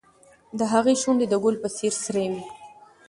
د 0.57 0.59
هغې 0.73 0.93
شونډې 1.01 1.25
د 1.29 1.35
ګل 1.43 1.55
په 1.63 1.69
څېر 1.77 1.93
سرې 2.03 2.25
وې. 2.31 2.43